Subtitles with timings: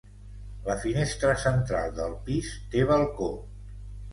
[0.69, 3.29] La finestra central del pis té balcó.